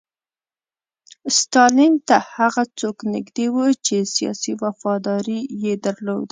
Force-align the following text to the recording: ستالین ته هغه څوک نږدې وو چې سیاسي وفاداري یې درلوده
ستالین 1.37 1.93
ته 2.07 2.17
هغه 2.35 2.63
څوک 2.79 2.97
نږدې 3.13 3.47
وو 3.53 3.65
چې 3.85 3.95
سیاسي 4.15 4.53
وفاداري 4.63 5.39
یې 5.63 5.73
درلوده 5.85 6.29